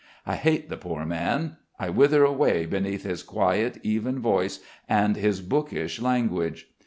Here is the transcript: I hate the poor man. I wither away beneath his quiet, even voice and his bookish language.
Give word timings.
I 0.25 0.33
hate 0.35 0.67
the 0.67 0.77
poor 0.77 1.05
man. 1.05 1.57
I 1.77 1.91
wither 1.91 2.23
away 2.23 2.65
beneath 2.65 3.03
his 3.03 3.21
quiet, 3.21 3.77
even 3.83 4.19
voice 4.19 4.59
and 4.89 5.15
his 5.15 5.41
bookish 5.41 6.01
language. 6.01 6.69